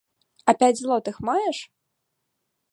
А 0.53 0.55
пяць 0.63 0.77
злотых 0.79 1.15
маеш? 1.29 1.57